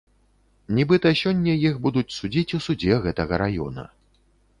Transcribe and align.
Нібыта, 0.77 1.09
сёння 1.19 1.53
іх 1.69 1.75
будуць 1.83 2.13
судзіць 2.19 2.55
у 2.59 2.61
судзе 2.69 2.97
гэтага 3.05 3.33
раёна. 3.43 3.87